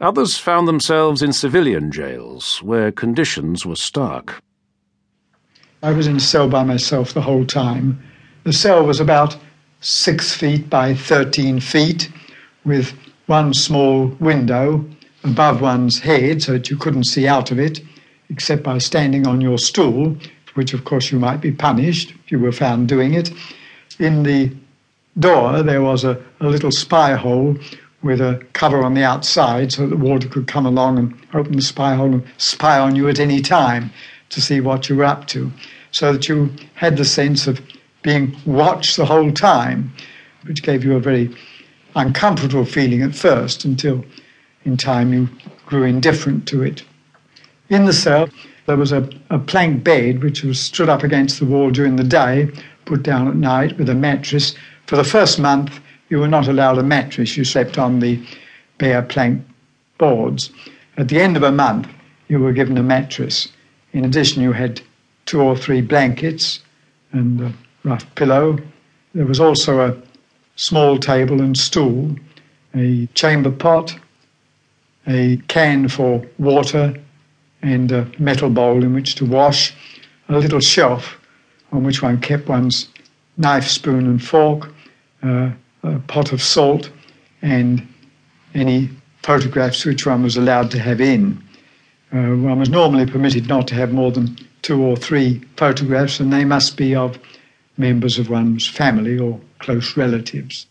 Others 0.00 0.38
found 0.38 0.68
themselves 0.68 1.22
in 1.22 1.32
civilian 1.32 1.90
jails 1.90 2.62
where 2.62 2.92
conditions 2.92 3.66
were 3.66 3.74
stark. 3.74 4.40
I 5.82 5.90
was 5.90 6.06
in 6.06 6.16
a 6.16 6.20
cell 6.20 6.48
by 6.48 6.62
myself 6.62 7.12
the 7.12 7.20
whole 7.20 7.44
time. 7.44 8.00
The 8.44 8.52
cell 8.52 8.86
was 8.86 9.00
about 9.00 9.36
six 9.80 10.32
feet 10.32 10.70
by 10.70 10.94
13 10.94 11.58
feet 11.58 12.10
with 12.64 12.92
one 13.26 13.52
small 13.52 14.06
window 14.20 14.84
above 15.24 15.60
one's 15.60 15.98
head 15.98 16.42
so 16.42 16.52
that 16.52 16.70
you 16.70 16.76
couldn't 16.76 17.04
see 17.04 17.26
out 17.26 17.50
of 17.50 17.58
it 17.58 17.80
except 18.30 18.62
by 18.62 18.78
standing 18.78 19.26
on 19.26 19.40
your 19.40 19.58
stool, 19.58 20.16
which 20.54 20.74
of 20.74 20.84
course 20.84 21.10
you 21.10 21.18
might 21.18 21.40
be 21.40 21.50
punished 21.50 22.14
if 22.24 22.30
you 22.30 22.38
were 22.38 22.52
found 22.52 22.88
doing 22.88 23.14
it. 23.14 23.32
In 23.98 24.22
the 24.22 24.52
door, 25.18 25.64
there 25.64 25.82
was 25.82 26.04
a, 26.04 26.22
a 26.38 26.46
little 26.46 26.70
spy 26.70 27.14
hole 27.14 27.56
with 28.02 28.20
a 28.20 28.44
cover 28.52 28.82
on 28.82 28.94
the 28.94 29.02
outside 29.02 29.72
so 29.72 29.86
that 29.86 29.96
water 29.96 30.28
could 30.28 30.46
come 30.46 30.66
along 30.66 30.98
and 30.98 31.14
open 31.34 31.56
the 31.56 31.62
spy 31.62 31.94
hole 31.94 32.12
and 32.12 32.24
spy 32.36 32.78
on 32.78 32.94
you 32.94 33.08
at 33.08 33.18
any 33.18 33.40
time 33.40 33.90
to 34.30 34.40
see 34.40 34.60
what 34.60 34.88
you 34.88 34.96
were 34.96 35.04
up 35.04 35.26
to, 35.26 35.50
so 35.90 36.12
that 36.12 36.28
you 36.28 36.50
had 36.74 36.96
the 36.96 37.04
sense 37.04 37.46
of 37.46 37.60
being 38.02 38.36
watched 38.44 38.96
the 38.96 39.06
whole 39.06 39.32
time, 39.32 39.92
which 40.44 40.62
gave 40.62 40.84
you 40.84 40.94
a 40.94 41.00
very 41.00 41.34
uncomfortable 41.96 42.64
feeling 42.64 43.02
at 43.02 43.14
first 43.14 43.64
until 43.64 44.04
in 44.64 44.76
time 44.76 45.12
you 45.12 45.28
grew 45.66 45.84
indifferent 45.84 46.46
to 46.46 46.62
it. 46.62 46.84
In 47.68 47.84
the 47.84 47.92
cell, 47.92 48.28
there 48.66 48.76
was 48.76 48.92
a, 48.92 49.08
a 49.30 49.38
plank 49.38 49.82
bed 49.82 50.22
which 50.22 50.44
was 50.44 50.60
stood 50.60 50.88
up 50.88 51.02
against 51.02 51.38
the 51.38 51.46
wall 51.46 51.70
during 51.70 51.96
the 51.96 52.04
day, 52.04 52.48
put 52.84 53.02
down 53.02 53.28
at 53.28 53.34
night 53.34 53.78
with 53.78 53.88
a 53.88 53.94
mattress. 53.94 54.54
For 54.86 54.96
the 54.96 55.04
first 55.04 55.38
month, 55.38 55.80
you 56.08 56.18
were 56.18 56.28
not 56.28 56.48
allowed 56.48 56.78
a 56.78 56.82
mattress. 56.82 57.36
You 57.36 57.44
slept 57.44 57.78
on 57.78 58.00
the 58.00 58.22
bare 58.78 59.02
plank 59.02 59.44
boards. 59.98 60.50
At 60.96 61.08
the 61.08 61.20
end 61.20 61.36
of 61.36 61.42
a 61.42 61.52
month, 61.52 61.88
you 62.28 62.38
were 62.38 62.52
given 62.52 62.78
a 62.78 62.82
mattress. 62.82 63.48
In 63.92 64.04
addition, 64.04 64.42
you 64.42 64.52
had 64.52 64.80
two 65.26 65.40
or 65.40 65.56
three 65.56 65.80
blankets 65.80 66.60
and 67.12 67.40
a 67.40 67.52
rough 67.84 68.14
pillow. 68.14 68.58
There 69.14 69.26
was 69.26 69.40
also 69.40 69.80
a 69.80 69.96
small 70.56 70.98
table 70.98 71.40
and 71.40 71.56
stool, 71.56 72.16
a 72.74 73.06
chamber 73.14 73.50
pot, 73.50 73.96
a 75.06 75.38
can 75.48 75.88
for 75.88 76.24
water, 76.38 76.94
and 77.62 77.90
a 77.90 78.10
metal 78.18 78.50
bowl 78.50 78.84
in 78.84 78.94
which 78.94 79.14
to 79.16 79.24
wash, 79.24 79.74
a 80.28 80.38
little 80.38 80.60
shelf 80.60 81.18
on 81.72 81.84
which 81.84 82.02
one 82.02 82.20
kept 82.20 82.48
one's 82.48 82.88
knife, 83.36 83.66
spoon, 83.66 84.06
and 84.06 84.22
fork, 84.22 84.72
uh, 85.22 85.50
a 85.96 85.98
pot 86.06 86.32
of 86.32 86.42
salt, 86.42 86.90
and 87.42 87.86
any 88.54 88.90
photographs 89.22 89.84
which 89.84 90.06
one 90.06 90.22
was 90.22 90.36
allowed 90.36 90.70
to 90.70 90.78
have 90.78 91.00
in. 91.00 91.42
Uh, 92.12 92.34
one 92.36 92.58
was 92.58 92.70
normally 92.70 93.06
permitted 93.06 93.48
not 93.48 93.68
to 93.68 93.74
have 93.74 93.92
more 93.92 94.10
than 94.10 94.36
two 94.62 94.82
or 94.82 94.96
three 94.96 95.40
photographs, 95.56 96.20
and 96.20 96.32
they 96.32 96.44
must 96.44 96.76
be 96.76 96.94
of 96.94 97.18
members 97.76 98.18
of 98.18 98.30
one's 98.30 98.66
family 98.66 99.18
or 99.18 99.40
close 99.58 99.96
relatives. 99.96 100.66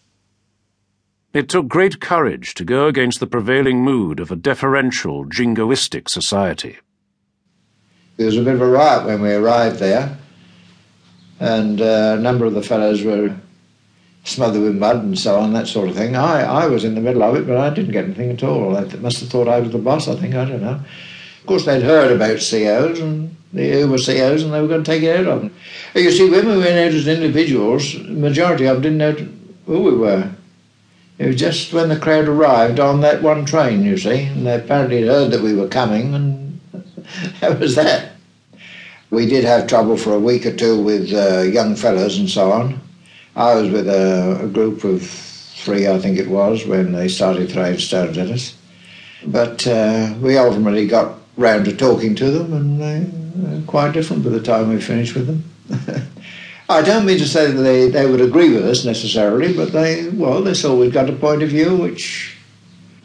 It 1.33 1.49
took 1.49 1.67
great 1.67 1.99
courage 1.99 2.53
to 2.55 2.65
go 2.65 2.87
against 2.87 3.19
the 3.19 3.27
prevailing 3.27 3.83
mood 3.83 4.19
of 4.19 4.31
a 4.31 4.35
deferential, 4.35 5.25
jingoistic 5.25 6.09
society. 6.09 6.77
There 8.17 8.25
was 8.25 8.37
a 8.37 8.41
bit 8.41 8.55
of 8.55 8.61
a 8.61 8.67
riot 8.67 9.05
when 9.05 9.21
we 9.21 9.31
arrived 9.33 9.77
there, 9.77 10.17
and 11.39 11.79
uh, 11.79 12.15
a 12.17 12.21
number 12.21 12.45
of 12.45 12.53
the 12.53 12.63
fellows 12.63 13.03
were 13.03 13.35
smothered 14.27 14.61
with 14.61 14.75
mud 14.75 14.97
and 14.97 15.17
so 15.17 15.39
on, 15.39 15.53
that 15.53 15.67
sort 15.67 15.89
of 15.89 15.95
thing. 15.95 16.15
I, 16.15 16.43
I 16.43 16.67
was 16.67 16.83
in 16.83 16.95
the 16.95 17.01
middle 17.01 17.23
of 17.23 17.35
it, 17.35 17.47
but 17.47 17.57
I 17.57 17.69
didn't 17.69 17.91
get 17.91 18.05
anything 18.05 18.31
at 18.31 18.43
all. 18.43 18.73
They 18.73 18.99
must 18.99 19.21
have 19.21 19.29
thought 19.29 19.47
I 19.47 19.59
was 19.59 19.71
the 19.71 19.77
boss, 19.77 20.07
I 20.07 20.15
think, 20.15 20.35
I 20.35 20.45
don't 20.45 20.61
know. 20.61 20.79
Of 21.39 21.45
course, 21.45 21.65
they'd 21.65 21.81
heard 21.81 22.11
about 22.11 22.39
COs 22.39 22.99
and 22.99 23.35
who 23.53 23.87
were 23.87 23.97
COs 23.97 24.43
and 24.43 24.53
they 24.53 24.61
were 24.61 24.67
going 24.67 24.83
to 24.83 24.91
take 24.91 25.03
it 25.03 25.19
out 25.19 25.27
of 25.27 25.41
them. 25.41 25.55
You 25.95 26.11
see, 26.11 26.29
when 26.29 26.47
we 26.47 26.57
went 26.57 26.77
out 26.77 26.93
as 26.93 27.07
individuals, 27.07 27.93
the 27.93 28.03
majority 28.03 28.65
of 28.65 28.81
them 28.81 28.97
didn't 28.97 28.97
know 28.97 29.27
who 29.65 29.83
we 29.83 29.97
were. 29.97 30.29
It 31.17 31.27
was 31.27 31.35
just 31.37 31.73
when 31.73 31.89
the 31.89 31.97
crowd 31.97 32.27
arrived 32.27 32.79
on 32.79 33.01
that 33.01 33.23
one 33.23 33.45
train, 33.45 33.83
you 33.83 33.97
see, 33.97 34.23
and 34.23 34.45
they 34.45 34.55
apparently 34.55 35.01
heard 35.01 35.31
that 35.31 35.41
we 35.41 35.55
were 35.55 35.67
coming, 35.67 36.13
and 36.13 36.59
that 37.39 37.59
was 37.59 37.75
that. 37.75 38.11
We 39.09 39.25
did 39.25 39.45
have 39.45 39.67
trouble 39.67 39.97
for 39.97 40.13
a 40.13 40.19
week 40.19 40.45
or 40.45 40.55
two 40.55 40.79
with 40.81 41.11
uh, 41.13 41.41
young 41.41 41.75
fellows 41.75 42.19
and 42.19 42.29
so 42.29 42.51
on. 42.51 42.81
I 43.37 43.53
was 43.53 43.69
with 43.69 43.87
a, 43.87 44.45
a, 44.45 44.47
group 44.47 44.83
of 44.83 45.07
three, 45.07 45.87
I 45.87 45.99
think 45.99 46.17
it 46.17 46.27
was, 46.27 46.65
when 46.65 46.91
they 46.91 47.07
started 47.07 47.51
throwing 47.51 47.77
stones 47.77 48.17
at 48.17 48.29
us. 48.29 48.55
But 49.27 49.67
uh, 49.67 50.15
we 50.19 50.39
ultimately 50.39 50.87
got 50.87 51.19
round 51.37 51.65
to 51.65 51.75
talking 51.75 52.15
to 52.15 52.31
them, 52.31 52.51
and 52.51 52.81
they 52.81 53.05
were 53.39 53.61
quite 53.67 53.91
different 53.91 54.23
by 54.23 54.31
the 54.31 54.41
time 54.41 54.69
we 54.69 54.81
finished 54.81 55.13
with 55.13 55.27
them. 55.27 55.43
I 56.69 56.81
don't 56.81 57.05
mean 57.05 57.19
to 57.19 57.27
say 57.27 57.51
that 57.51 57.61
they, 57.61 57.89
they 57.89 58.09
would 58.09 58.21
agree 58.21 58.51
with 58.51 58.65
us 58.65 58.83
necessarily, 58.83 59.53
but 59.55 59.71
they, 59.71 60.09
well, 60.09 60.41
they 60.41 60.55
saw 60.55 60.75
we'd 60.75 60.91
got 60.91 61.07
a 61.07 61.13
point 61.13 61.43
of 61.43 61.49
view 61.49 61.75
which 61.75 62.35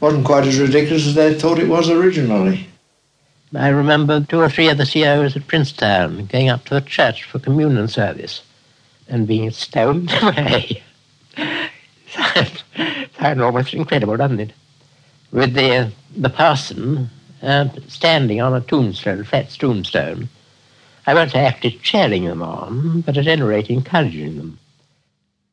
wasn't 0.00 0.24
quite 0.24 0.46
as 0.46 0.58
ridiculous 0.58 1.06
as 1.06 1.14
they 1.14 1.34
thought 1.34 1.58
it 1.58 1.68
was 1.68 1.90
originally. 1.90 2.66
I 3.54 3.68
remember 3.68 4.24
two 4.24 4.40
or 4.40 4.48
three 4.48 4.70
of 4.70 4.78
the 4.78 4.86
COs 4.86 5.36
at 5.36 5.46
Princetown 5.46 6.24
going 6.24 6.48
up 6.48 6.64
to 6.64 6.74
the 6.74 6.80
church 6.80 7.24
for 7.24 7.38
communion 7.38 7.86
service 7.86 8.40
and 9.08 9.26
being 9.26 9.50
stoned 9.50 10.12
away. 10.22 10.82
Sounds 13.18 13.40
almost 13.40 13.74
incredible, 13.74 14.16
doesn't 14.16 14.40
it? 14.40 14.52
With 15.30 15.54
the, 15.54 15.92
the 16.16 16.30
parson 16.30 17.08
uh, 17.42 17.68
standing 17.88 18.40
on 18.40 18.54
a 18.54 18.60
tombstone, 18.60 19.24
flat 19.24 19.50
tombstone. 19.50 20.28
I 21.06 21.14
won't 21.14 21.32
say 21.32 21.40
actually 21.40 21.78
cheering 21.82 22.24
them 22.24 22.42
on, 22.42 23.00
but 23.00 23.16
at 23.16 23.26
any 23.26 23.42
rate 23.42 23.70
encouraging 23.70 24.36
them. 24.36 24.58